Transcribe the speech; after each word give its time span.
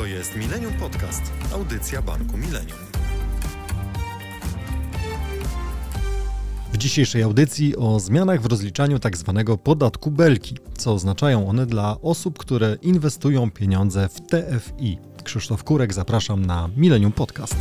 To 0.00 0.06
jest 0.06 0.36
Millennium 0.36 0.72
Podcast, 0.72 1.32
audycja 1.52 2.02
Banku 2.02 2.36
Millennium. 2.36 2.78
W 6.72 6.76
dzisiejszej 6.76 7.22
audycji 7.22 7.76
o 7.76 8.00
zmianach 8.00 8.42
w 8.42 8.46
rozliczaniu 8.46 8.98
tzw. 8.98 9.44
Tak 9.46 9.58
podatku 9.62 10.10
belki, 10.10 10.56
co 10.78 10.94
oznaczają 10.94 11.48
one 11.48 11.66
dla 11.66 11.96
osób, 12.02 12.38
które 12.38 12.76
inwestują 12.82 13.50
pieniądze 13.50 14.08
w 14.08 14.20
TFI. 14.20 14.98
Krzysztof 15.24 15.64
Kurek, 15.64 15.94
zapraszam 15.94 16.46
na 16.46 16.68
Millennium 16.76 17.12
Podcast. 17.12 17.56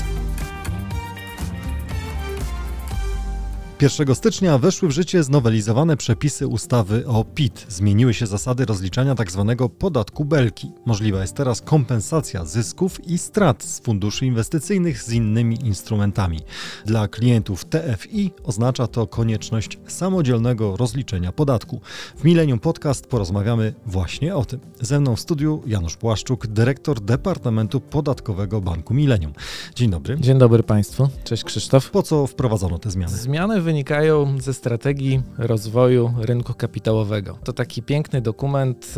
1 3.82 4.16
stycznia 4.16 4.58
weszły 4.58 4.90
w 4.90 4.92
życie 4.92 5.24
znowelizowane 5.24 5.98
przepisy 5.98 6.48
ustawy 6.48 7.08
o 7.08 7.24
PIT. 7.24 7.66
Zmieniły 7.70 8.14
się 8.14 8.28
zasady 8.28 8.66
rozliczania 8.66 9.16
tzw. 9.16 9.56
Tak 9.58 9.72
podatku 9.72 10.26
belki. 10.26 10.72
Możliwa 10.86 11.22
jest 11.22 11.36
teraz 11.36 11.62
kompensacja 11.62 12.46
zysków 12.46 13.08
i 13.08 13.18
strat 13.18 13.64
z 13.64 13.80
funduszy 13.80 14.26
inwestycyjnych 14.26 15.04
z 15.04 15.12
innymi 15.14 15.66
instrumentami. 15.66 16.40
Dla 16.86 17.08
klientów 17.08 17.66
TFI 17.66 18.32
oznacza 18.44 18.88
to 18.88 19.08
konieczność 19.08 19.78
samodzielnego 19.88 20.78
rozliczenia 20.78 21.32
podatku. 21.32 21.82
W 22.18 22.24
Millennium 22.24 22.60
Podcast 22.60 23.08
porozmawiamy 23.08 23.74
właśnie 23.86 24.36
o 24.36 24.46
tym. 24.46 24.60
Ze 24.82 25.00
mną 25.00 25.16
w 25.16 25.20
studiu 25.20 25.64
Janusz 25.68 25.98
Płaszczuk, 25.98 26.48
dyrektor 26.48 27.00
Departamentu 27.00 27.82
Podatkowego 27.82 28.62
Banku 28.62 28.94
Millennium. 28.94 29.34
Dzień 29.76 29.90
dobry. 29.90 30.18
Dzień 30.20 30.38
dobry 30.38 30.64
Państwu. 30.64 31.10
Cześć 31.24 31.44
Krzysztof. 31.44 31.92
Po 31.92 32.04
co 32.04 32.28
wprowadzono 32.28 32.80
te 32.80 32.92
zmiany? 32.92 33.18
Zmiany 33.18 33.62
wynikają 33.70 34.42
ze 34.42 34.54
strategii 34.54 35.22
rozwoju 35.38 36.14
rynku 36.18 36.54
kapitałowego. 36.54 37.38
To 37.44 37.54
taki 37.54 37.82
piękny 37.82 38.22
dokument, 38.22 38.96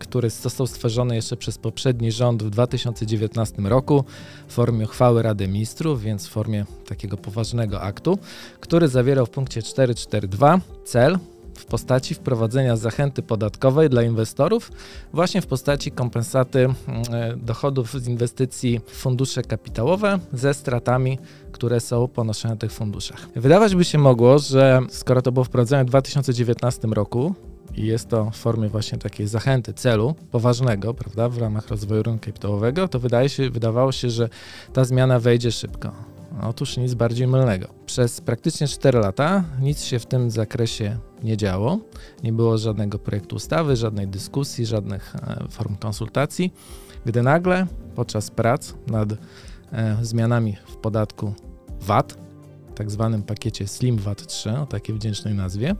który 0.00 0.30
został 0.30 0.66
stworzony 0.66 1.16
jeszcze 1.16 1.36
przez 1.36 1.58
poprzedni 1.58 2.12
rząd 2.12 2.42
w 2.42 2.50
2019 2.50 3.62
roku 3.62 4.04
w 4.48 4.52
formie 4.52 4.84
uchwały 4.84 5.22
Rady 5.22 5.48
Ministrów, 5.48 6.02
więc 6.02 6.26
w 6.26 6.30
formie 6.30 6.64
takiego 6.86 7.16
poważnego 7.16 7.80
aktu, 7.80 8.18
który 8.60 8.88
zawierał 8.88 9.26
w 9.26 9.30
punkcie 9.30 9.62
442 9.62 10.60
cel 10.84 11.18
w 11.54 11.64
postaci 11.64 12.14
wprowadzenia 12.14 12.76
zachęty 12.76 13.22
podatkowej 13.22 13.90
dla 13.90 14.02
inwestorów, 14.02 14.72
właśnie 15.12 15.40
w 15.40 15.46
postaci 15.46 15.90
kompensaty 15.90 16.58
mm, 16.58 16.76
e, 17.12 17.36
dochodów 17.36 17.92
z 17.92 18.08
inwestycji 18.08 18.80
w 18.86 18.96
fundusze 18.96 19.42
kapitałowe 19.42 20.18
ze 20.32 20.54
stratami, 20.54 21.18
które 21.52 21.80
są 21.80 22.08
ponoszone 22.08 22.54
na 22.54 22.60
tych 22.60 22.72
funduszach. 22.72 23.28
Wydawać 23.36 23.74
by 23.74 23.84
się 23.84 23.98
mogło, 23.98 24.38
że 24.38 24.80
skoro 24.88 25.22
to 25.22 25.32
było 25.32 25.44
wprowadzone 25.44 25.84
w 25.84 25.88
2019 25.88 26.88
roku, 26.88 27.34
i 27.76 27.86
jest 27.86 28.08
to 28.08 28.30
w 28.30 28.36
formie 28.36 28.68
właśnie 28.68 28.98
takiej 28.98 29.26
zachęty, 29.26 29.72
celu 29.72 30.14
poważnego, 30.30 30.94
prawda, 30.94 31.28
w 31.28 31.38
ramach 31.38 31.68
rozwoju 31.68 32.02
rynku 32.02 32.24
kapitałowego, 32.26 32.88
to 32.88 32.98
wydaje 32.98 33.28
się, 33.28 33.50
wydawało 33.50 33.92
się, 33.92 34.10
że 34.10 34.28
ta 34.72 34.84
zmiana 34.84 35.20
wejdzie 35.20 35.52
szybko. 35.52 36.13
Otóż 36.42 36.76
nic 36.76 36.94
bardziej 36.94 37.26
mylnego. 37.26 37.68
Przez 37.86 38.20
praktycznie 38.20 38.68
4 38.68 38.98
lata 38.98 39.44
nic 39.60 39.82
się 39.82 39.98
w 39.98 40.06
tym 40.06 40.30
zakresie 40.30 40.98
nie 41.22 41.36
działo. 41.36 41.78
Nie 42.22 42.32
było 42.32 42.58
żadnego 42.58 42.98
projektu 42.98 43.36
ustawy, 43.36 43.76
żadnej 43.76 44.08
dyskusji, 44.08 44.66
żadnych 44.66 45.16
e, 45.16 45.46
form 45.50 45.76
konsultacji, 45.76 46.54
gdy 47.06 47.22
nagle 47.22 47.66
podczas 47.94 48.30
prac 48.30 48.74
nad 48.86 49.12
e, 49.12 49.16
zmianami 50.02 50.56
w 50.66 50.76
podatku 50.76 51.34
VAT, 51.80 52.18
tak 52.74 52.90
zwanym 52.90 53.22
pakiecie 53.22 53.68
Slim 53.68 53.96
VAT 53.96 54.26
3, 54.26 54.50
o 54.50 54.66
takiej 54.66 54.94
wdzięcznej 54.94 55.34
nazwie, 55.34 55.74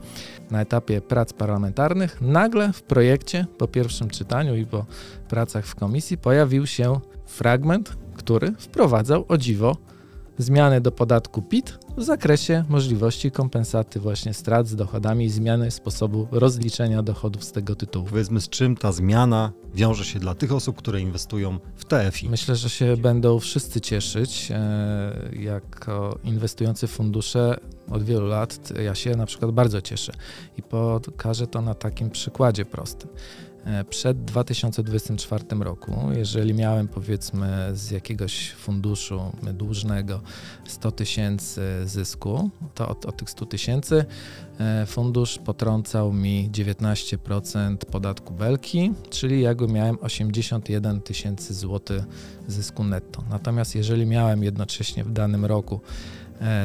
na 0.51 0.61
etapie 0.61 1.01
prac 1.01 1.33
parlamentarnych, 1.33 2.21
nagle 2.21 2.73
w 2.73 2.83
projekcie 2.83 3.47
po 3.59 3.69
pierwszym 3.69 4.11
czytaniu 4.11 4.57
i 4.57 4.67
po 4.67 4.87
pracach 5.29 5.67
w 5.67 5.75
komisji 5.75 6.19
pojawił 6.19 6.67
się 6.67 7.01
fragment, 7.27 7.97
który 8.17 8.53
wprowadzał 8.59 9.25
o 9.29 9.39
dziwo 9.39 9.77
zmiany 10.39 10.81
do 10.81 10.93
podatku 10.93 11.43
PIT 11.43 11.79
w 11.97 12.03
zakresie 12.03 12.65
możliwości 12.69 13.31
kompensaty 13.31 14.01
właśnie 14.01 14.35
strat 14.35 14.69
z 14.69 14.77
dochodami 14.77 15.25
i 15.25 15.31
zmiany 15.31 15.71
sposobu 15.71 16.29
rozliczenia 16.31 17.03
dochodów 17.03 17.45
z 17.45 17.53
tego 17.53 17.75
tytułu. 17.75 18.07
Powiedzmy, 18.11 18.41
z 18.41 18.49
czym 18.49 18.77
ta 18.77 18.93
zmiana 18.93 19.53
wiąże 19.75 20.05
się 20.05 20.19
dla 20.19 20.35
tych 20.35 20.53
osób, 20.53 20.77
które 20.77 21.01
inwestują 21.01 21.59
w 21.77 21.85
TFI? 21.85 22.29
Myślę, 22.29 22.57
że 22.57 22.71
się 22.71 22.97
będą 22.97 23.39
wszyscy 23.39 23.81
cieszyć. 23.81 24.49
E, 24.51 25.31
jako 25.33 26.19
inwestujący 26.25 26.87
w 26.87 26.91
fundusze 26.91 27.57
od 27.91 28.03
wielu 28.03 28.27
lat 28.27 28.73
ja 28.83 28.95
się 28.95 29.17
na 29.17 29.27
przykład 29.27 29.51
bardzo 29.51 29.81
cieszę 29.81 30.13
i 30.59 30.63
pokażę 30.63 31.47
to 31.47 31.63
na 31.63 31.75
takim 31.75 32.11
przykładzie 32.11 32.65
prostym. 32.65 33.11
E, 33.65 33.85
przed 33.85 34.25
2024 34.25 35.45
roku, 35.61 35.93
jeżeli 36.17 36.55
miałem 36.55 36.89
powiedzmy 36.89 37.71
z 37.73 37.91
jakiegoś 37.91 38.51
funduszu 38.51 39.33
dłużnego 39.55 40.21
100 40.65 40.91
tysięcy 40.93 41.63
zysku, 41.85 42.51
to 42.75 42.89
od, 42.89 43.07
od 43.07 43.17
tych 43.17 43.31
100 43.31 43.47
tysięcy 43.47 44.05
e, 44.61 44.87
fundusz 44.87 45.39
potrącał 45.39 46.13
mi 46.13 46.51
19% 46.51 47.77
podatku 47.77 48.35
belki, 48.35 48.93
czyli 49.11 49.41
jakby 49.41 49.69
miałem 49.69 49.99
81 50.01 51.01
tysięcy 51.01 51.55
złotych 51.55 52.05
zysku 52.49 52.85
netto. 52.85 53.25
Natomiast 53.31 53.75
jeżeli 53.75 54.07
miałem 54.07 54.43
jednocześnie 54.43 55.05
w 55.05 55.13
danym 55.13 55.45
roku 55.45 55.81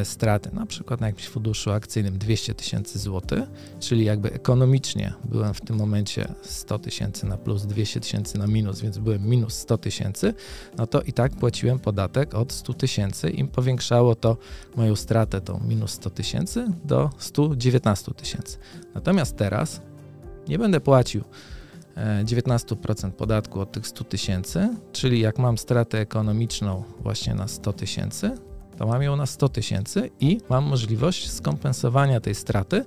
straty, 0.03 0.50
na 0.53 0.66
przykład 0.66 1.01
na 1.01 1.07
jakimś 1.07 1.28
funduszu 1.28 1.72
akcyjnym 1.72 2.17
200 2.17 2.53
tysięcy 2.53 3.00
złotych, 3.00 3.44
czyli 3.79 4.06
jakby 4.06 4.31
ekonomicznie 4.31 5.13
byłem 5.23 5.53
w 5.53 5.62
tym 5.62 5.75
momencie 5.75 6.34
100 6.41 6.79
tysięcy 6.79 7.25
na 7.25 7.38
plus, 7.38 7.66
200 7.66 8.00
tysięcy 8.00 8.38
na 8.38 8.47
minus, 8.47 8.81
więc 8.81 8.97
byłem 8.97 9.29
minus 9.29 9.53
100 9.53 9.78
tysięcy, 9.78 10.34
no 10.78 10.88
to 10.88 11.01
i 11.01 11.13
tak 11.13 11.31
płaciłem 11.31 11.79
podatek 11.79 12.35
od 12.35 12.53
100 12.53 12.73
tysięcy 12.73 13.29
i 13.29 13.45
powiększało 13.45 14.16
to 14.16 14.38
moją 14.75 14.95
stratę, 14.95 15.41
tą 15.41 15.59
minus 15.68 15.91
100 15.91 16.09
tysięcy 16.09 16.68
do 16.85 17.09
119 17.18 18.12
tysięcy. 18.13 18.57
Natomiast 18.95 19.38
teraz 19.38 19.81
nie 20.47 20.59
będę 20.59 20.79
płacił 20.79 21.23
19% 22.23 23.07
e, 23.07 23.12
podatku 23.12 23.59
od 23.59 23.72
tych 23.72 23.88
100 23.88 24.03
tysięcy, 24.03 24.69
czyli 24.91 25.19
jak 25.19 25.39
mam 25.39 25.57
stratę 25.57 26.00
ekonomiczną 26.00 26.84
właśnie 27.00 27.35
na 27.35 27.47
100 27.47 27.73
tysięcy, 27.73 28.49
to 28.79 28.88
mam 28.88 29.03
ją 29.03 29.16
na 29.16 29.25
100 29.25 29.50
tysięcy 29.50 30.09
i 30.19 30.38
mam 30.50 30.63
możliwość 30.63 31.31
skompensowania 31.31 32.19
tej 32.19 32.35
straty 32.35 32.85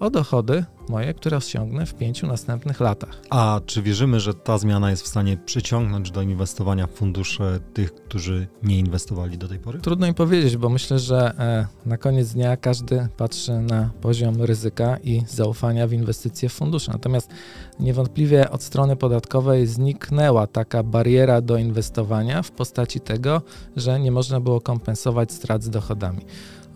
o 0.00 0.10
dochody 0.10 0.64
moje, 0.88 1.14
które 1.14 1.36
osiągnę 1.36 1.86
w 1.86 1.94
pięciu 1.94 2.26
następnych 2.26 2.80
latach. 2.80 3.22
A 3.30 3.60
czy 3.66 3.82
wierzymy, 3.82 4.20
że 4.20 4.34
ta 4.34 4.58
zmiana 4.58 4.90
jest 4.90 5.02
w 5.02 5.06
stanie 5.06 5.36
przyciągnąć 5.36 6.10
do 6.10 6.22
inwestowania 6.22 6.86
w 6.86 6.90
fundusze 6.90 7.60
tych, 7.74 7.94
którzy 7.94 8.46
nie 8.62 8.78
inwestowali 8.78 9.38
do 9.38 9.48
tej 9.48 9.58
pory? 9.58 9.78
Trudno 9.78 10.06
im 10.06 10.14
powiedzieć, 10.14 10.56
bo 10.56 10.68
myślę, 10.68 10.98
że 10.98 11.34
e, 11.38 11.88
na 11.88 11.96
koniec 11.96 12.32
dnia 12.32 12.56
każdy 12.56 13.08
patrzy 13.16 13.52
na 13.52 13.90
poziom 14.00 14.42
ryzyka 14.42 14.96
i 15.04 15.22
zaufania 15.28 15.86
w 15.86 15.92
inwestycje 15.92 16.48
w 16.48 16.52
fundusze. 16.52 16.92
Natomiast 16.92 17.30
niewątpliwie 17.80 18.50
od 18.50 18.62
strony 18.62 18.96
podatkowej 18.96 19.66
zniknęła 19.66 20.46
taka 20.46 20.82
bariera 20.82 21.40
do 21.40 21.56
inwestowania 21.56 22.42
w 22.42 22.50
postaci 22.50 23.00
tego, 23.00 23.42
że 23.76 24.00
nie 24.00 24.12
można 24.12 24.40
było 24.40 24.60
kompensować 24.60 25.32
strat 25.32 25.62
z 25.62 25.70
dochodami. 25.70 26.20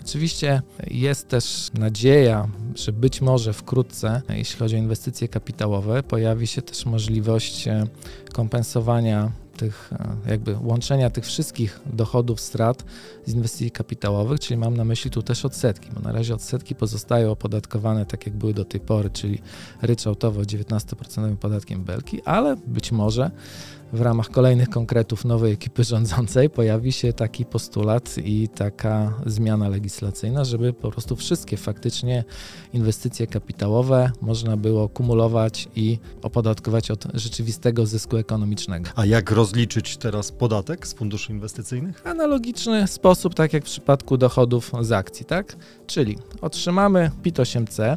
Oczywiście 0.07 0.63
jest 0.87 1.29
też 1.29 1.71
nadzieja, 1.75 2.49
że 2.75 2.93
być 2.93 3.21
może 3.21 3.53
wkrótce, 3.53 4.23
jeśli 4.29 4.59
chodzi 4.59 4.77
o 4.77 4.79
inwestycje 4.79 5.29
kapitałowe, 5.29 6.03
pojawi 6.03 6.47
się 6.47 6.63
też 6.63 6.87
możliwość 6.87 7.69
e, 7.69 7.87
kompensowania 8.33 9.33
tych, 9.57 9.93
e, 10.27 10.31
jakby 10.31 10.57
łączenia 10.63 11.11
tych 11.11 11.25
wszystkich 11.25 11.81
dochodów, 11.87 12.41
strat 12.41 12.85
z 13.27 13.35
inwestycji 13.35 13.71
kapitałowych, 13.71 14.41
czyli 14.41 14.59
mam 14.59 14.77
na 14.77 14.85
myśli 14.85 15.11
tu 15.11 15.23
też 15.23 15.45
odsetki, 15.45 15.91
bo 15.95 16.01
na 16.01 16.13
razie 16.13 16.35
odsetki 16.35 16.75
pozostają 16.75 17.31
opodatkowane 17.31 18.07
tak 18.07 18.27
jak 18.27 18.37
były 18.37 18.55
do 18.55 18.65
tej 18.65 18.81
pory, 18.81 19.11
czyli 19.11 19.39
ryczałtowo 19.83 20.41
19% 20.41 21.37
podatkiem 21.37 21.85
belki, 21.85 22.23
ale 22.23 22.57
być 22.57 22.93
może 22.93 23.31
w 23.93 24.01
ramach 24.01 24.31
kolejnych 24.31 24.69
konkretów 24.69 25.25
nowej 25.25 25.53
ekipy 25.53 25.85
rządzącej 25.85 26.51
pojawi 26.51 26.93
się 26.93 27.13
taki 27.13 27.45
postulat 27.45 28.17
i 28.25 28.49
taka 28.49 29.13
zmiana 29.27 29.69
legislacyjna, 29.69 30.45
żeby 30.45 30.73
po 30.73 30.91
prostu 30.91 31.17
wszystkie 31.17 31.57
faktycznie 31.57 32.25
inwestycje 32.73 33.27
kapitałowe 33.27 34.11
można 34.21 34.57
było 34.57 34.89
kumulować 34.89 35.69
i 35.77 35.99
opodatkować 36.23 36.91
od 36.91 37.05
rzeczywistego 37.15 37.87
zysku 37.87 38.17
ekonomicznego. 38.17 38.91
A 38.97 39.07
jak 39.07 39.31
rozliczyć 39.31 39.97
teraz 39.97 40.33
podatek 40.33 40.87
z 40.87 40.95
funduszy 40.95 41.33
inwestycyjnych? 41.33 42.07
Analogiczny 42.07 42.87
sposób, 42.87 43.35
tak 43.35 43.53
jak 43.53 43.63
w 43.63 43.67
przypadku 43.67 44.17
dochodów 44.17 44.73
z 44.81 44.93
akcji, 44.93 45.27
tak? 45.27 45.57
Czyli 45.87 46.19
otrzymamy 46.41 47.11
PIT 47.23 47.37
8C, 47.39 47.97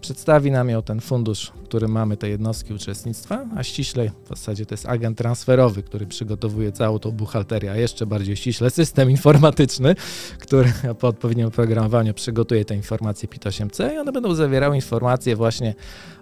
przedstawi 0.00 0.50
nam 0.50 0.68
ją 0.68 0.82
ten 0.82 1.00
fundusz 1.00 1.52
który 1.70 1.88
mamy 1.88 2.16
te 2.16 2.28
jednostki 2.28 2.74
uczestnictwa, 2.74 3.46
a 3.56 3.62
ściślej 3.62 4.10
w 4.24 4.28
zasadzie 4.28 4.66
to 4.66 4.74
jest 4.74 4.86
agent 4.86 5.18
transferowy, 5.18 5.82
który 5.82 6.06
przygotowuje 6.06 6.72
całą 6.72 6.98
tą 6.98 7.10
buchalterię, 7.10 7.70
a 7.72 7.76
jeszcze 7.76 8.06
bardziej 8.06 8.36
ściśle 8.36 8.70
system 8.70 9.10
informatyczny, 9.10 9.94
który 10.38 10.72
po 10.98 11.08
odpowiednim 11.08 11.46
oprogramowaniu 11.46 12.14
przygotuje 12.14 12.64
te 12.64 12.76
informacje 12.76 13.28
PIT-8C 13.28 13.94
i 13.94 13.98
one 13.98 14.12
będą 14.12 14.34
zawierały 14.34 14.76
informacje 14.76 15.36
właśnie 15.36 15.74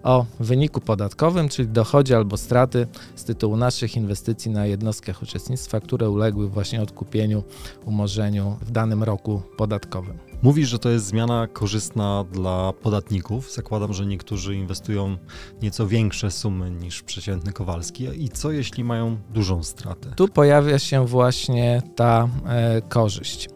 o 0.03 0.27
wyniku 0.41 0.81
podatkowym, 0.81 1.49
czyli 1.49 1.69
dochodzie 1.69 2.17
albo 2.17 2.37
straty 2.37 2.87
z 3.17 3.25
tytułu 3.25 3.57
naszych 3.57 3.97
inwestycji 3.97 4.51
na 4.51 4.67
jednostkach 4.67 5.23
uczestnictwa, 5.23 5.81
które 5.81 6.11
uległy 6.11 6.49
właśnie 6.49 6.83
odkupieniu, 6.83 7.43
umorzeniu 7.85 8.57
w 8.61 8.71
danym 8.71 9.03
roku 9.03 9.43
podatkowym. 9.57 10.19
Mówisz, 10.43 10.69
że 10.69 10.79
to 10.79 10.89
jest 10.89 11.07
zmiana 11.07 11.47
korzystna 11.47 12.25
dla 12.33 12.73
podatników. 12.73 13.53
Zakładam, 13.53 13.93
że 13.93 14.07
niektórzy 14.07 14.55
inwestują 14.55 15.17
nieco 15.63 15.87
większe 15.87 16.31
sumy 16.31 16.71
niż 16.71 17.03
przeciętny 17.03 17.53
Kowalski. 17.53 18.25
I 18.25 18.29
co 18.29 18.51
jeśli 18.51 18.85
mają 18.85 19.17
dużą 19.31 19.63
stratę? 19.63 20.13
Tu 20.17 20.29
pojawia 20.29 20.79
się 20.79 21.07
właśnie 21.07 21.83
ta 21.97 22.29
e, 22.47 22.83
korzyść. 22.89 23.49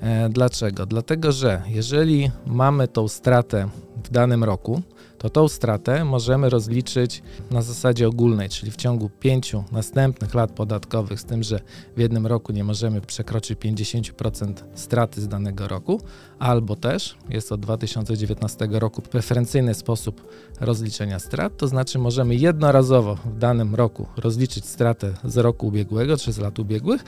E, 0.00 0.28
dlaczego? 0.28 0.86
Dlatego, 0.86 1.32
że 1.32 1.62
jeżeli 1.66 2.30
mamy 2.46 2.88
tą 2.88 3.08
stratę 3.08 3.68
w 4.04 4.10
danym 4.10 4.44
roku, 4.44 4.82
to 5.20 5.30
tą 5.30 5.48
stratę 5.48 6.04
możemy 6.04 6.50
rozliczyć 6.50 7.22
na 7.50 7.62
zasadzie 7.62 8.08
ogólnej, 8.08 8.48
czyli 8.48 8.72
w 8.72 8.76
ciągu 8.76 9.10
pięciu 9.20 9.64
następnych 9.72 10.34
lat 10.34 10.52
podatkowych, 10.52 11.20
z 11.20 11.24
tym, 11.24 11.42
że 11.42 11.60
w 11.96 12.00
jednym 12.00 12.26
roku 12.26 12.52
nie 12.52 12.64
możemy 12.64 13.00
przekroczyć 13.00 13.58
50% 13.58 14.52
straty 14.74 15.20
z 15.20 15.28
danego 15.28 15.68
roku, 15.68 16.00
albo 16.38 16.76
też 16.76 17.16
jest 17.28 17.52
od 17.52 17.60
2019 17.60 18.68
roku 18.70 19.02
preferencyjny 19.02 19.74
sposób 19.74 20.32
rozliczenia 20.60 21.18
strat, 21.18 21.56
to 21.56 21.68
znaczy 21.68 21.98
możemy 21.98 22.34
jednorazowo 22.34 23.14
w 23.14 23.38
danym 23.38 23.74
roku 23.74 24.06
rozliczyć 24.16 24.66
stratę 24.66 25.14
z 25.24 25.36
roku 25.36 25.66
ubiegłego 25.66 26.16
czy 26.16 26.32
z 26.32 26.38
lat 26.38 26.58
ubiegłych 26.58 27.04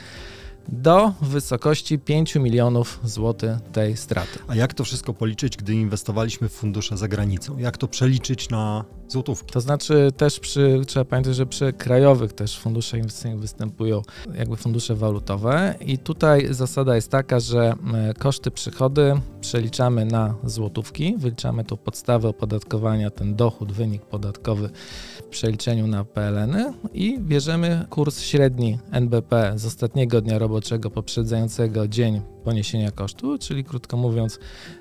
do 0.68 1.12
wysokości 1.22 1.98
5 1.98 2.34
milionów 2.34 3.00
złotych 3.04 3.60
tej 3.72 3.96
straty. 3.96 4.38
A 4.48 4.54
jak 4.54 4.74
to 4.74 4.84
wszystko 4.84 5.14
policzyć, 5.14 5.56
gdy 5.56 5.74
inwestowaliśmy 5.74 6.48
w 6.48 6.52
fundusze 6.52 6.96
za 6.96 7.08
granicą? 7.08 7.58
Jak 7.58 7.78
to 7.78 7.88
przeliczyć 7.88 8.48
na 8.48 8.84
złotówki? 9.12 9.52
To 9.52 9.60
znaczy 9.60 10.12
też 10.16 10.40
przy, 10.40 10.80
trzeba 10.86 11.04
pamiętać, 11.04 11.36
że 11.36 11.46
przy 11.46 11.72
krajowych 11.72 12.32
też 12.32 12.58
funduszach 12.58 13.00
inwestycyjnych 13.00 13.40
występują 13.40 14.02
jakby 14.34 14.56
fundusze 14.56 14.94
walutowe 14.94 15.74
i 15.80 15.98
tutaj 15.98 16.46
zasada 16.50 16.94
jest 16.94 17.10
taka, 17.10 17.40
że 17.40 17.74
koszty 18.18 18.50
przychody 18.50 19.20
przeliczamy 19.40 20.04
na 20.04 20.34
złotówki, 20.44 21.14
wyliczamy 21.18 21.64
tą 21.64 21.76
podstawę 21.76 22.28
opodatkowania, 22.28 23.10
ten 23.10 23.34
dochód, 23.34 23.72
wynik 23.72 24.02
podatkowy 24.02 24.70
w 25.18 25.24
przeliczeniu 25.24 25.86
na 25.86 26.04
PLN-y 26.04 26.72
i 26.92 27.18
bierzemy 27.20 27.86
kurs 27.90 28.20
średni 28.20 28.78
NBP 28.90 29.52
z 29.56 29.66
ostatniego 29.66 30.20
dnia 30.20 30.38
roboczego 30.38 30.90
poprzedzającego 30.90 31.88
dzień 31.88 32.20
poniesienia 32.42 32.90
kosztu, 32.90 33.38
czyli 33.38 33.64
krótko 33.64 33.96
mówiąc 33.96 34.38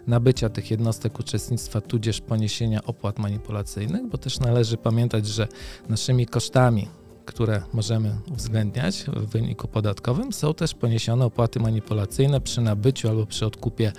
nabycia 0.07 0.49
tych 0.49 0.71
jednostek 0.71 1.19
uczestnictwa 1.19 1.81
tudzież 1.81 2.21
poniesienia 2.21 2.83
opłat 2.83 3.19
manipulacyjnych, 3.19 4.07
bo 4.07 4.17
też 4.17 4.39
należy 4.39 4.77
pamiętać, 4.77 5.27
że 5.27 5.47
naszymi 5.89 6.25
kosztami 6.25 6.87
które 7.31 7.61
możemy 7.73 8.15
uwzględniać 8.31 9.03
w 9.03 9.25
wyniku 9.25 9.67
podatkowym, 9.67 10.33
są 10.33 10.53
też 10.53 10.73
poniesione 10.73 11.25
opłaty 11.25 11.59
manipulacyjne 11.59 12.41
przy 12.41 12.61
nabyciu 12.61 13.09
albo 13.09 13.25
przy 13.25 13.45
odkupie 13.45 13.91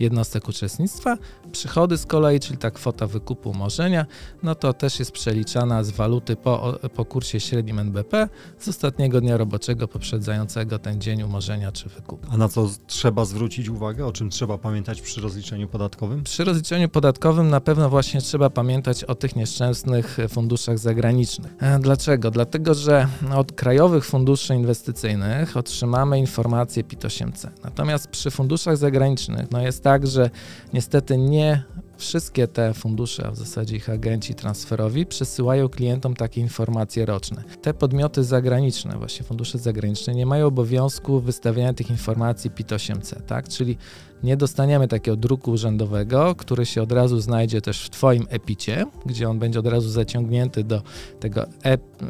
jednostek 0.00 0.48
uczestnictwa. 0.48 1.16
Przychody 1.52 1.98
z 1.98 2.06
kolei, 2.06 2.40
czyli 2.40 2.58
ta 2.58 2.70
kwota 2.70 3.06
wykupu 3.06 3.50
umorzenia, 3.50 4.06
no 4.42 4.54
to 4.54 4.72
też 4.72 4.98
jest 4.98 5.12
przeliczana 5.12 5.84
z 5.84 5.90
waluty 5.90 6.36
po, 6.36 6.78
po 6.94 7.04
kursie 7.04 7.40
średnim 7.40 7.78
NBP 7.78 8.28
z 8.58 8.68
ostatniego 8.68 9.20
dnia 9.20 9.36
roboczego 9.36 9.88
poprzedzającego 9.88 10.78
ten 10.78 11.00
dzień 11.00 11.22
umorzenia 11.22 11.72
czy 11.72 11.88
wykupu. 11.88 12.28
A 12.30 12.36
na 12.36 12.48
co 12.48 12.70
trzeba 12.86 13.24
zwrócić 13.24 13.68
uwagę? 13.68 14.06
O 14.06 14.12
czym 14.12 14.30
trzeba 14.30 14.58
pamiętać 14.58 15.00
przy 15.00 15.20
rozliczeniu 15.20 15.68
podatkowym? 15.68 16.22
Przy 16.22 16.44
rozliczeniu 16.44 16.88
podatkowym 16.88 17.50
na 17.50 17.60
pewno 17.60 17.90
właśnie 17.90 18.20
trzeba 18.20 18.50
pamiętać 18.50 19.04
o 19.04 19.14
tych 19.14 19.36
nieszczęsnych 19.36 20.18
funduszach 20.28 20.78
zagranicznych. 20.78 21.52
E, 21.60 21.78
dlaczego? 21.78 22.30
Dlatego, 22.30 22.74
że 22.80 23.06
od 23.34 23.52
krajowych 23.52 24.04
funduszy 24.04 24.54
inwestycyjnych 24.54 25.56
otrzymamy 25.56 26.18
informacje 26.18 26.84
PIT-8C. 26.84 27.48
Natomiast 27.64 28.08
przy 28.08 28.30
funduszach 28.30 28.76
zagranicznych 28.76 29.50
no 29.50 29.62
jest 29.62 29.84
tak, 29.84 30.06
że 30.06 30.30
niestety 30.72 31.18
nie 31.18 31.62
wszystkie 32.00 32.48
te 32.48 32.74
fundusze, 32.74 33.26
a 33.26 33.30
w 33.30 33.36
zasadzie 33.36 33.76
ich 33.76 33.90
agenci 33.90 34.34
transferowi, 34.34 35.06
przesyłają 35.06 35.68
klientom 35.68 36.14
takie 36.14 36.40
informacje 36.40 37.06
roczne. 37.06 37.42
Te 37.62 37.74
podmioty 37.74 38.24
zagraniczne, 38.24 38.98
właśnie 38.98 39.26
fundusze 39.26 39.58
zagraniczne, 39.58 40.14
nie 40.14 40.26
mają 40.26 40.46
obowiązku 40.46 41.20
wystawiania 41.20 41.74
tych 41.74 41.90
informacji 41.90 42.50
PIT-8C, 42.50 43.22
tak? 43.22 43.48
Czyli 43.48 43.76
nie 44.22 44.36
dostaniemy 44.36 44.88
takiego 44.88 45.16
druku 45.16 45.50
urzędowego, 45.50 46.34
który 46.34 46.66
się 46.66 46.82
od 46.82 46.92
razu 46.92 47.20
znajdzie 47.20 47.60
też 47.60 47.84
w 47.84 47.90
Twoim 47.90 48.26
EPICie, 48.28 48.86
gdzie 49.06 49.28
on 49.28 49.38
będzie 49.38 49.58
od 49.58 49.66
razu 49.66 49.88
zaciągnięty 49.88 50.64
do 50.64 50.82
tego 51.20 51.46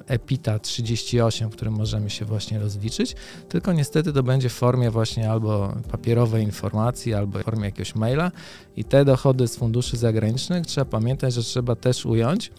EPITA 0.07 0.59
38, 0.59 1.51
którym 1.51 1.75
możemy 1.75 2.11
się 2.11 2.25
właśnie 2.25 2.59
rozliczyć, 2.59 3.17
tylko 3.49 3.73
niestety 3.73 4.13
to 4.13 4.23
będzie 4.23 4.49
w 4.49 4.53
formie 4.53 4.91
właśnie 4.91 5.31
albo 5.31 5.75
papierowej 5.91 6.45
informacji, 6.45 7.15
albo 7.15 7.39
w 7.39 7.43
formie 7.43 7.65
jakiegoś 7.65 7.95
maila 7.95 8.33
i 8.77 8.85
te 8.85 9.05
dochody 9.05 9.49
z 9.49 9.57
funduszy 9.81 9.97
zagranicznych. 9.97 10.67
Trzeba 10.67 10.85
pamiętać, 10.85 11.35
że 11.35 11.43
trzeba 11.43 11.77
też 11.77 12.07
ująć 12.07 12.51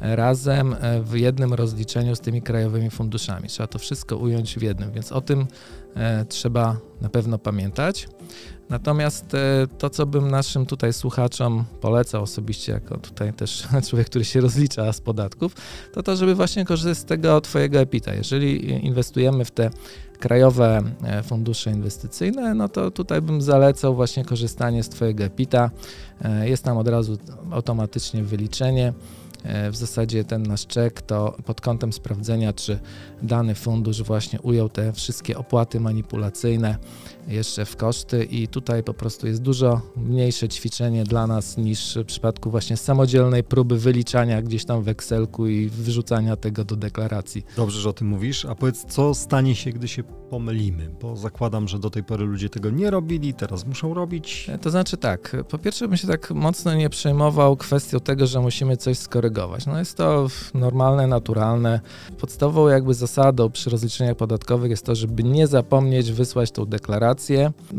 razem 0.00 0.76
e, 0.80 1.02
w 1.02 1.14
jednym 1.14 1.54
rozliczeniu 1.54 2.16
z 2.16 2.20
tymi 2.20 2.42
krajowymi 2.42 2.90
funduszami. 2.90 3.48
Trzeba 3.48 3.66
to 3.66 3.78
wszystko 3.78 4.16
ująć 4.16 4.58
w 4.58 4.62
jednym, 4.62 4.92
więc 4.92 5.12
o 5.12 5.20
tym 5.20 5.46
e, 5.96 6.24
trzeba 6.24 6.76
na 7.00 7.08
pewno 7.08 7.38
pamiętać. 7.38 8.08
Natomiast 8.68 9.34
e, 9.34 9.66
to, 9.78 9.90
co 9.90 10.06
bym 10.06 10.30
naszym 10.30 10.66
tutaj 10.66 10.92
słuchaczom 10.92 11.64
polecał 11.80 12.22
osobiście, 12.22 12.72
jako 12.72 12.98
tutaj 12.98 13.32
też 13.32 13.68
człowiek, 13.88 14.06
który 14.06 14.24
się 14.24 14.40
rozlicza 14.40 14.92
z 14.92 15.00
podatków, 15.00 15.54
to 15.92 16.02
to, 16.02 16.16
żeby 16.16 16.34
właśnie 16.34 16.64
korzystać 16.64 16.98
z 16.98 17.04
tego 17.04 17.40
Twojego 17.40 17.78
EPITA. 17.78 18.14
Jeżeli 18.14 18.70
inwestujemy 18.86 19.44
w 19.44 19.50
te 19.50 19.70
krajowe 20.18 20.82
fundusze 21.24 21.70
inwestycyjne, 21.70 22.54
no 22.54 22.68
to 22.68 22.90
tutaj 22.90 23.22
bym 23.22 23.42
zalecał 23.42 23.94
właśnie 23.94 24.24
korzystanie 24.24 24.82
z 24.82 24.88
Twojego 24.88 25.24
EPITA. 25.24 25.70
Jest 26.42 26.64
tam 26.64 26.76
od 26.76 26.88
razu 26.88 27.18
automatycznie 27.50 28.24
wyliczenie. 28.24 28.92
W 29.70 29.76
zasadzie 29.76 30.24
ten 30.24 30.42
nasz 30.42 30.66
czek 30.66 31.02
to 31.02 31.36
pod 31.44 31.60
kątem 31.60 31.92
sprawdzenia, 31.92 32.52
czy 32.52 32.78
dany 33.22 33.54
fundusz 33.54 34.02
właśnie 34.02 34.40
ujął 34.40 34.68
te 34.68 34.92
wszystkie 34.92 35.38
opłaty 35.38 35.80
manipulacyjne 35.80 36.76
jeszcze 37.28 37.64
w 37.64 37.76
koszty 37.76 38.24
i 38.24 38.48
tutaj 38.48 38.82
po 38.82 38.94
prostu 38.94 39.26
jest 39.26 39.42
dużo 39.42 39.80
mniejsze 39.96 40.48
ćwiczenie 40.48 41.04
dla 41.04 41.26
nas 41.26 41.56
niż 41.56 41.98
w 42.02 42.04
przypadku 42.04 42.50
właśnie 42.50 42.76
samodzielnej 42.76 43.44
próby 43.44 43.78
wyliczania 43.78 44.42
gdzieś 44.42 44.64
tam 44.64 44.82
w 44.82 44.88
Excelku 44.88 45.46
i 45.46 45.68
wrzucania 45.68 46.36
tego 46.36 46.64
do 46.64 46.76
deklaracji. 46.76 47.44
Dobrze, 47.56 47.80
że 47.80 47.88
o 47.88 47.92
tym 47.92 48.08
mówisz, 48.08 48.44
a 48.44 48.54
powiedz, 48.54 48.84
co 48.88 49.14
stanie 49.14 49.54
się, 49.54 49.70
gdy 49.70 49.88
się 49.88 50.02
pomylimy, 50.02 50.90
bo 51.02 51.16
zakładam, 51.16 51.68
że 51.68 51.78
do 51.78 51.90
tej 51.90 52.04
pory 52.04 52.24
ludzie 52.24 52.48
tego 52.48 52.70
nie 52.70 52.90
robili, 52.90 53.34
teraz 53.34 53.66
muszą 53.66 53.94
robić. 53.94 54.50
To 54.62 54.70
znaczy 54.70 54.96
tak, 54.96 55.36
po 55.48 55.58
pierwsze 55.58 55.88
bym 55.88 55.96
się 55.96 56.08
tak 56.08 56.30
mocno 56.30 56.74
nie 56.74 56.90
przejmował 56.90 57.56
kwestią 57.56 58.00
tego, 58.00 58.26
że 58.26 58.40
musimy 58.40 58.76
coś 58.76 58.98
skorygować. 58.98 59.66
No 59.66 59.78
jest 59.78 59.96
to 59.96 60.26
normalne, 60.54 61.06
naturalne. 61.06 61.80
Podstawową 62.18 62.68
jakby 62.68 62.94
zasadą 62.94 63.50
przy 63.50 63.70
rozliczeniach 63.70 64.16
podatkowych 64.16 64.70
jest 64.70 64.86
to, 64.86 64.94
żeby 64.94 65.22
nie 65.22 65.46
zapomnieć 65.46 66.12
wysłać 66.12 66.50
tą 66.50 66.64
deklarację. 66.64 67.15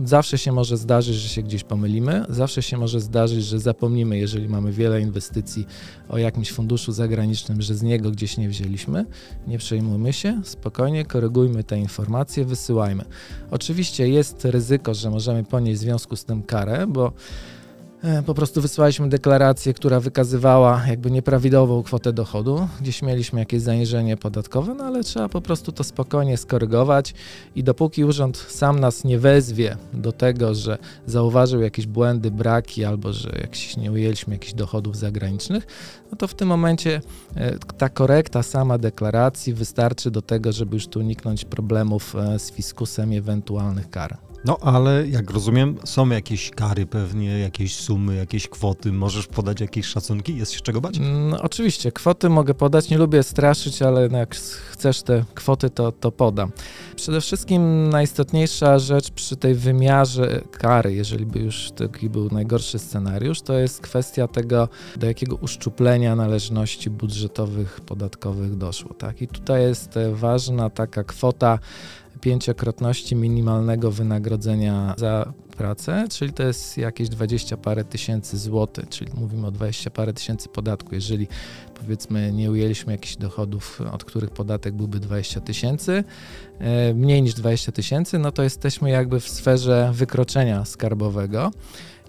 Zawsze 0.06 0.38
się 0.38 0.52
może 0.52 0.78
zdarzyć, 0.78 1.16
że 1.16 1.30
się 1.30 1.44
gdzieś 1.44 1.64
pomylimy, 1.64 2.26
zawsze 2.30 2.62
się 2.62 2.78
może 2.78 3.02
zdarzyć, 3.02 3.46
że 3.46 3.60
zapomnimy, 3.60 4.18
jeżeli 4.18 4.50
mamy 4.50 4.72
wiele 4.72 5.02
inwestycji 5.02 5.68
o 6.10 6.18
jakimś 6.18 6.52
funduszu 6.52 6.92
zagranicznym, 6.92 7.62
że 7.62 7.76
z 7.76 7.82
niego 7.82 8.12
gdzieś 8.12 8.38
nie 8.38 8.50
wzięliśmy. 8.50 9.06
Nie 9.48 9.58
przejmujmy 9.58 10.14
się, 10.14 10.42
spokojnie 10.44 11.06
korygujmy 11.06 11.64
te 11.64 11.80
informacje, 11.80 12.46
wysyłajmy. 12.46 13.06
Oczywiście 13.52 14.10
jest 14.10 14.46
ryzyko, 14.46 14.94
że 14.94 15.10
możemy 15.10 15.44
ponieść 15.44 15.80
w 15.80 15.84
związku 15.84 16.16
z 16.16 16.26
tym 16.26 16.44
karę, 16.44 16.88
bo 16.88 17.12
po 18.26 18.34
prostu 18.34 18.62
wysłaliśmy 18.62 19.10
deklarację, 19.10 19.74
która 19.74 20.00
wykazywała 20.00 20.82
jakby 20.88 21.12
nieprawidłową 21.12 21.84
kwotę 21.84 22.14
dochodu. 22.14 22.68
Gdzieś 22.82 23.02
mieliśmy 23.02 23.40
jakieś 23.40 23.62
zaniżenie 23.62 24.18
podatkowe, 24.18 24.74
no 24.74 24.84
ale 24.84 25.04
trzeba 25.04 25.30
po 25.30 25.42
prostu 25.42 25.72
to 25.72 25.84
spokojnie 25.84 26.38
skorygować 26.38 27.14
i 27.56 27.64
dopóki 27.64 28.06
urząd 28.06 28.38
sam 28.38 28.80
nas 28.80 29.04
nie 29.04 29.20
wezwie 29.20 29.78
do 29.94 30.12
tego, 30.12 30.56
że 30.56 30.78
zauważył 31.06 31.62
jakieś 31.62 31.88
błędy, 31.88 32.32
braki 32.32 32.86
albo 32.86 33.14
że 33.14 33.30
jakieś 33.42 33.78
nie 33.78 33.92
ujęliśmy 33.92 34.34
jakichś 34.34 34.54
dochodów 34.54 34.98
zagranicznych, 34.98 35.68
no 36.12 36.18
to 36.18 36.28
w 36.28 36.34
tym 36.34 36.48
momencie 36.48 37.02
e, 37.36 37.60
ta 37.60 37.90
korekta 37.90 38.44
sama 38.44 38.78
deklaracji 38.78 39.54
wystarczy 39.54 40.12
do 40.12 40.22
tego, 40.22 40.52
żeby 40.52 40.76
już 40.76 40.88
tu 40.88 41.00
uniknąć 41.00 41.46
problemów 41.46 42.16
e, 42.16 42.40
z 42.40 42.52
fiskusem 42.52 43.14
i 43.14 43.18
ewentualnych 43.18 43.90
kar. 43.90 44.27
No 44.48 44.58
ale 44.62 45.08
jak 45.08 45.32
rozumiem, 45.32 45.78
są 45.84 46.10
jakieś 46.10 46.52
kary 46.52 46.86
pewnie, 46.86 47.40
jakieś 47.40 47.76
sumy, 47.76 48.16
jakieś 48.16 48.48
kwoty. 48.48 48.92
Możesz 48.92 49.28
podać 49.28 49.62
jakieś 49.62 49.86
szacunki? 49.86 50.38
Jest 50.38 50.52
się 50.52 50.62
czego 50.62 50.82
bać? 50.82 51.00
No, 51.30 51.42
oczywiście, 51.42 51.92
kwoty 51.92 52.30
mogę 52.30 52.54
podać. 52.54 52.90
Nie 52.90 52.98
lubię 52.98 53.24
straszyć, 53.24 53.82
ale 53.82 54.10
no 54.10 54.18
jak 54.18 54.36
chcesz 54.72 55.04
te 55.04 55.26
kwoty, 55.36 55.70
to, 55.70 55.92
to 55.92 56.12
podam. 56.12 56.52
Przede 56.96 57.22
wszystkim 57.22 57.90
najistotniejsza 57.90 58.80
rzecz 58.80 59.12
przy 59.12 59.36
tej 59.36 59.56
wymiarze 59.56 60.42
kary, 60.52 60.94
jeżeli 60.94 61.26
by 61.26 61.40
już 61.40 61.72
taki 61.72 62.10
był 62.10 62.30
najgorszy 62.32 62.80
scenariusz, 62.80 63.42
to 63.42 63.54
jest 63.54 63.82
kwestia 63.82 64.28
tego, 64.28 64.70
do 64.96 65.08
jakiego 65.08 65.36
uszczuplenia 65.36 66.16
należności 66.16 66.90
budżetowych, 66.90 67.82
podatkowych 67.82 68.58
doszło. 68.58 68.94
Tak? 68.94 69.22
I 69.22 69.28
tutaj 69.28 69.62
jest 69.62 69.98
e, 69.98 70.16
ważna 70.16 70.70
taka 70.70 71.04
kwota 71.04 71.60
pięciokrotności 72.22 73.16
minimalnego 73.16 73.92
wynagrodzenia 73.92 74.96
za 74.98 75.34
pracę, 75.58 76.06
czyli 76.10 76.34
to 76.34 76.44
jest 76.44 76.78
jakieś 76.78 77.10
20 77.10 77.58
parę 77.58 77.84
tysięcy 77.84 78.38
złotych, 78.38 78.90
czyli 78.90 79.12
mówimy 79.14 79.48
o 79.48 79.52
20 79.52 79.90
parę 79.90 80.14
tysięcy 80.14 80.50
podatku. 80.50 80.96
Jeżeli 80.96 81.28
powiedzmy 81.80 82.32
nie 82.32 82.52
ujęliśmy 82.52 82.92
jakichś 82.92 83.16
dochodów, 83.16 83.82
od 83.92 84.04
których 84.04 84.30
podatek 84.30 84.74
byłby 84.74 85.00
20 85.00 85.42
tysięcy, 85.42 86.04
e, 86.60 86.94
mniej 86.94 87.22
niż 87.22 87.34
20 87.34 87.72
tysięcy, 87.72 88.20
no 88.20 88.32
to 88.32 88.44
jesteśmy 88.44 88.90
jakby 88.90 89.20
w 89.20 89.30
sferze 89.30 89.92
wykroczenia 89.94 90.66
skarbowego 90.66 91.52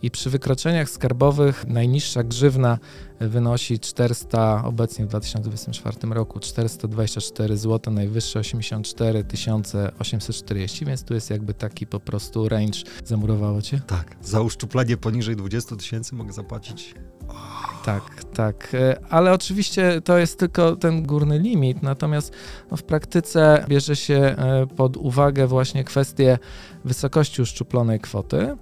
i 0.02 0.10
przy 0.10 0.30
wykroczeniach 0.30 0.90
skarbowych 0.90 1.66
najniższa 1.66 2.22
grzywna 2.22 2.78
wynosi 3.20 3.78
400, 3.78 4.64
obecnie 4.64 5.04
w 5.04 5.08
2024 5.08 5.96
roku 6.10 6.40
424 6.40 7.56
zł, 7.56 7.94
najwyższe 7.94 8.38
84 8.38 9.24
840, 9.98 10.84
więc 10.84 11.04
tu 11.04 11.14
jest 11.14 11.30
jakby 11.30 11.54
taki 11.54 11.86
po 11.86 12.00
prostu 12.00 12.48
range. 12.48 12.78
Zamurowało 13.04 13.62
cię? 13.62 13.80
Tak, 13.86 14.16
za 14.22 14.40
uszczuplenie 14.40 14.96
poniżej 14.96 15.36
20 15.36 15.76
tysięcy 15.76 16.14
mogę 16.14 16.32
zapłacić 16.32 16.94
tak, 17.84 18.24
tak. 18.34 18.74
E, 18.74 19.00
ale 19.10 19.32
oczywiście 19.32 20.00
to 20.00 20.18
jest 20.18 20.38
tylko 20.38 20.76
ten 20.76 21.02
górny 21.02 21.38
limit, 21.38 21.82
natomiast 21.82 22.32
no, 22.70 22.76
w 22.76 22.82
praktyce 22.82 23.64
bierze 23.68 23.96
się 23.96 24.14
e, 24.14 24.66
pod 24.76 24.96
uwagę 24.96 25.46
właśnie 25.46 25.84
kwestię 25.84 26.38
wysokości 26.88 27.42
uszczuplonej 27.42 28.00
kwoty 28.00 28.56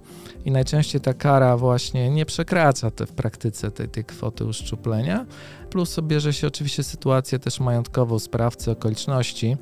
i 0.45 0.51
najczęściej 0.51 1.01
ta 1.01 1.13
kara 1.13 1.57
właśnie 1.57 2.09
nie 2.09 2.25
przekracza 2.25 2.91
te, 2.91 3.05
w 3.05 3.11
praktyce 3.11 3.71
tej, 3.71 3.89
tej 3.89 4.05
kwoty 4.05 4.45
uszczuplenia. 4.45 5.25
Plus 5.69 5.99
bierze 6.03 6.33
się 6.33 6.47
oczywiście 6.47 6.83
sytuację 6.83 7.39
też 7.39 7.59
majątkową 7.59 8.19
sprawcy, 8.19 8.71
okoliczności. 8.71 9.57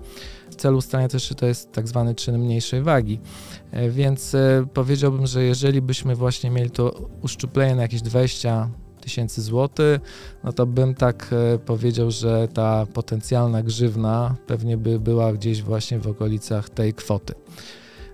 W 0.51 0.55
celu 0.55 0.77
ustalenia 0.77 1.09
też, 1.09 1.29
że 1.29 1.35
to 1.35 1.45
jest 1.45 1.71
tak 1.71 1.87
zwany 1.87 2.15
czyn 2.15 2.37
mniejszej 2.39 2.81
wagi. 2.81 3.19
E, 3.71 3.89
więc 3.89 4.35
powiedziałbym, 4.73 5.27
że 5.27 5.43
jeżeli 5.43 5.81
byśmy 5.81 6.15
właśnie 6.15 6.49
mieli 6.51 6.71
to 6.71 7.09
uszczuplenie 7.21 7.75
na 7.75 7.81
jakieś 7.81 8.01
20 8.01 8.69
tysięcy 9.05 9.41
złotych, 9.41 10.01
no 10.43 10.53
to 10.53 10.65
bym 10.65 10.95
tak 10.95 11.29
e, 11.31 11.59
powiedział, 11.59 12.11
że 12.11 12.47
ta 12.53 12.85
potencjalna 12.93 13.63
grzywna 13.63 14.35
pewnie 14.47 14.77
by 14.77 14.99
była 14.99 15.33
gdzieś 15.33 15.61
właśnie 15.61 15.99
w 15.99 16.07
okolicach 16.07 16.69
tej 16.69 16.93
kwoty. 16.93 17.33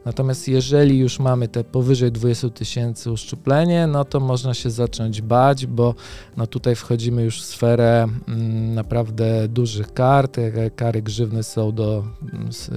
Natomiast 0.05 0.47
jeżeli 0.47 0.97
już 0.97 1.19
mamy 1.19 1.47
te 1.47 1.63
powyżej 1.63 2.11
20 2.11 2.49
tysięcy 2.49 3.11
uszczuplenie, 3.11 3.87
no 3.87 4.05
to 4.05 4.19
można 4.19 4.53
się 4.53 4.69
zacząć 4.69 5.21
bać, 5.21 5.65
bo 5.65 5.95
no 6.37 6.47
tutaj 6.47 6.75
wchodzimy 6.75 7.23
już 7.23 7.41
w 7.41 7.45
sferę 7.45 8.07
mm, 8.27 8.73
naprawdę 8.73 9.47
dużych 9.47 9.93
kar. 9.93 10.27
Te 10.27 10.69
kary 10.69 11.01
grzywny 11.01 11.43
są 11.43 11.71
do 11.71 12.03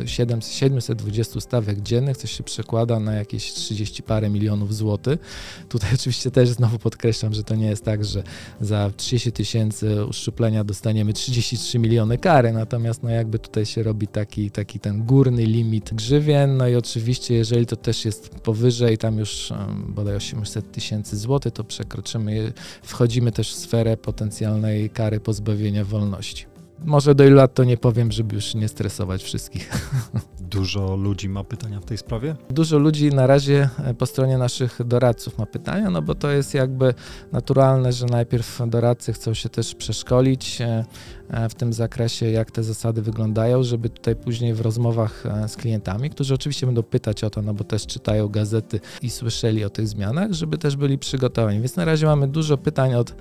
7, 0.07 0.33
mm, 0.33 0.43
720 0.43 1.41
stawek 1.41 1.81
dziennych, 1.81 2.17
co 2.17 2.27
się 2.27 2.45
przekłada 2.45 3.01
na 3.01 3.15
jakieś 3.15 3.53
30 3.53 4.03
parę 4.03 4.31
milionów 4.31 4.75
złotych. 4.75 5.21
Tutaj 5.69 5.91
oczywiście 6.01 6.31
też 6.31 6.49
znowu 6.49 6.79
podkreślam, 6.79 7.35
że 7.35 7.45
to 7.45 7.55
nie 7.55 7.67
jest 7.67 7.85
tak, 7.85 8.05
że 8.05 8.23
za 8.61 8.91
30 8.97 9.33
tysięcy 9.33 10.05
uszczuplenia 10.05 10.65
dostaniemy 10.65 11.13
33 11.13 11.79
miliony 11.79 12.19
kary, 12.19 12.53
natomiast 12.53 13.03
no 13.03 13.11
jakby 13.11 13.39
tutaj 13.39 13.67
się 13.67 13.83
robi 13.83 14.09
taki, 14.09 14.51
taki 14.51 14.81
ten 14.81 15.05
górny 15.05 15.45
limit 15.45 15.95
grzywien, 15.95 16.57
no 16.57 16.69
i 16.69 16.75
oczywiście 16.75 17.14
oczywiście, 17.15 17.35
jeżeli 17.35 17.67
to 17.67 17.77
też 17.77 18.05
jest 18.05 18.29
powyżej, 18.29 18.99
tam 18.99 19.19
już 19.19 19.53
bodaj 19.89 20.17
800 20.17 20.73
tysięcy 20.73 21.17
złotych, 21.17 21.53
to 21.53 21.65
przekroczymy, 21.65 22.53
wchodzimy 22.83 23.33
też 23.33 23.53
w 23.53 23.57
sferę 23.57 23.97
potencjalnej 23.97 24.91
kary 24.91 25.21
pozbawienia 25.21 25.85
wolności. 25.85 26.47
Może 26.85 27.15
do 27.15 27.25
ilu 27.25 27.37
lat 27.37 27.55
to 27.55 27.65
nie 27.65 27.77
powiem, 27.77 28.13
żeby 28.13 28.35
już 28.35 28.55
nie 28.55 28.69
stresować 28.69 29.23
wszystkich. 29.23 29.71
Dużo 30.41 30.97
ludzi 30.97 31.29
ma 31.29 31.45
pytania 31.45 31.81
w 31.81 31.85
tej 31.85 31.99
sprawie? 31.99 32.37
Dużo 32.51 32.79
ludzi 32.79 33.09
na 33.09 33.27
razie 33.27 33.69
e, 33.85 33.95
po 33.95 34.07
stronie 34.07 34.39
naszych 34.39 34.79
doradców 34.85 35.39
ma 35.39 35.47
pytania, 35.47 35.91
no 35.91 36.03
bo 36.03 36.15
to 36.15 36.31
jest 36.31 36.55
jakby 36.55 36.95
naturalne, 37.33 37.93
że 37.93 38.07
najpierw 38.07 38.63
doradcy 38.67 39.13
chcą 39.13 39.35
się 39.35 39.49
też 39.49 39.75
przeszkolić 39.75 40.61
e, 40.61 40.85
w 41.51 41.55
tym 41.55 41.73
zakresie, 41.73 42.31
jak 42.31 42.51
te 42.51 42.63
zasady 42.63 43.03
wyglądają, 43.03 43.63
żeby 43.63 43.89
tutaj 43.89 44.17
później 44.17 44.55
w 44.55 44.61
rozmowach 44.61 45.25
z 45.47 45.57
klientami, 45.57 46.11
którzy 46.11 46.35
oczywiście 46.35 46.67
będą 46.67 46.83
pytać 46.83 47.25
o 47.25 47.31
to, 47.31 47.43
no 47.43 47.55
bo 47.55 47.65
też 47.65 47.87
czytają 47.87 48.29
gazety 48.29 48.81
i 49.03 49.11
słyszeli 49.11 49.65
o 49.65 49.71
tych 49.71 49.89
zmianach, 49.89 50.33
żeby 50.33 50.59
też 50.59 50.77
byli 50.77 50.99
przygotowani. 50.99 51.59
Więc 51.59 51.77
na 51.77 51.85
razie 51.85 52.07
mamy 52.07 52.29
dużo 52.29 52.59
pytań 52.59 52.95
od 52.95 53.15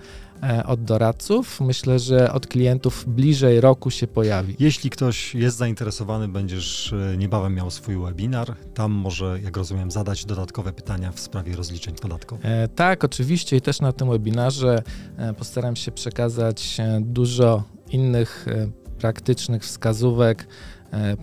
od 0.66 0.84
doradców. 0.84 1.62
Myślę, 1.62 2.00
że 2.00 2.34
od 2.34 2.48
klientów 2.48 3.06
bliżej 3.08 3.62
roku 3.62 3.92
się 3.92 4.08
pojawi. 4.08 4.56
Jeśli 4.60 4.90
ktoś 4.90 5.36
jest 5.36 5.58
zainteresowany, 5.58 6.28
będziesz 6.28 6.94
niebawem 7.18 7.56
miał 7.56 7.72
swój 7.72 7.98
webinar. 7.98 8.56
Tam 8.74 8.92
może, 8.92 9.40
jak 9.44 9.58
rozumiem, 9.58 9.92
zadać 9.92 10.26
dodatkowe 10.26 10.74
pytania 10.74 11.12
w 11.12 11.20
sprawie 11.20 11.56
rozliczeń 11.56 11.96
podatkowych. 11.96 12.46
E, 12.46 12.68
tak, 12.68 13.04
oczywiście 13.04 13.58
i 13.58 13.62
też 13.62 13.82
na 13.82 13.92
tym 13.92 14.10
webinarze 14.10 14.84
e, 15.18 15.34
postaram 15.34 15.76
się 15.76 15.92
przekazać 15.92 16.80
e, 16.80 17.02
dużo 17.02 17.64
innych 17.94 18.46
e, 18.48 18.68
praktycznych 19.00 19.64
wskazówek 19.64 20.48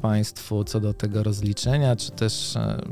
Państwu 0.03 0.65
co 0.65 0.81
do 0.81 0.95
tego 0.95 1.23
rozliczenia, 1.23 1.97
czy 1.97 2.11
też 2.11 2.57
e, 2.57 2.83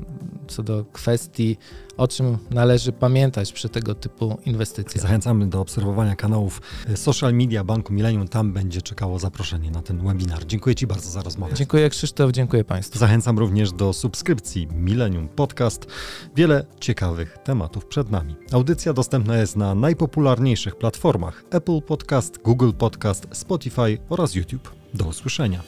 co 0.49 0.63
do 0.63 0.85
kwestii, 0.93 1.57
o 1.97 2.09
czym 2.09 2.39
należy 2.51 2.93
pamiętać 2.93 3.53
przy 3.53 3.69
tego 3.69 3.95
typu 3.95 4.39
inwestycjach. 4.47 5.03
Zachęcamy 5.03 5.47
do 5.47 5.61
obserwowania 5.61 6.17
kanałów 6.17 6.63
e, 6.89 6.97
social 6.97 7.35
media 7.35 7.65
Banku 7.65 7.93
Millennium. 7.93 8.29
Tam 8.29 8.53
będzie 8.53 8.83
czekało 8.83 9.19
zaproszenie 9.19 9.71
na 9.71 9.83
ten 9.83 10.07
webinar. 10.07 10.47
Dziękuję 10.47 10.75
Ci 10.75 10.87
bardzo 10.87 11.11
za 11.11 11.23
rozmowę. 11.23 11.55
Dziękuję 11.55 11.91
Krzysztof, 11.91 12.33
dziękuję 12.33 12.65
Państwu. 12.65 12.99
Zachęcam 12.99 13.39
również 13.39 13.73
do 13.73 13.93
subskrypcji 13.93 14.69
Millennium 14.73 15.29
Podcast. 15.29 15.87
Wiele 16.37 16.65
ciekawych 16.81 17.39
tematów 17.45 17.87
przed 17.87 18.11
nami. 18.11 18.37
Audycja 18.53 18.93
dostępna 18.93 19.37
jest 19.37 19.57
na 19.57 19.75
najpopularniejszych 19.75 20.77
platformach 20.77 21.45
Apple 21.51 21.83
Podcast, 21.83 22.39
Google 22.43 22.73
Podcast, 22.73 23.27
Spotify 23.33 23.99
oraz 24.09 24.35
YouTube. 24.35 24.71
Do 24.95 25.05
usłyszenia. 25.05 25.63